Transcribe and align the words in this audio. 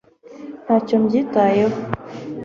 ntacyo 0.63 0.95
mbyitayeho 1.03 1.77